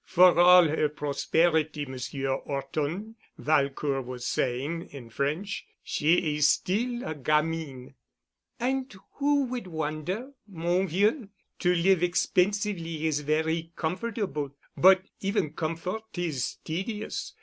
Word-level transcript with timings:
"For 0.07 0.35
all 0.39 0.67
her 0.67 0.89
prosperity, 0.89 1.85
Monsieur 1.85 2.33
'Orton," 2.33 3.17
Valcourt 3.37 4.03
was 4.03 4.25
saying, 4.25 4.87
in 4.87 5.11
French, 5.11 5.63
"she 5.83 6.35
is 6.37 6.49
still 6.49 7.03
a 7.03 7.13
gamine." 7.13 7.93
"And 8.59 8.91
who 9.17 9.43
would 9.45 9.67
wonder, 9.67 10.31
mon 10.47 10.87
vieux! 10.87 11.27
To 11.59 11.75
live 11.75 12.01
expensively 12.01 13.05
is 13.05 13.19
very 13.19 13.71
comfortable, 13.75 14.55
but 14.75 15.03
even 15.19 15.53
comfort 15.53 16.17
is 16.17 16.55
tedious. 16.63 17.35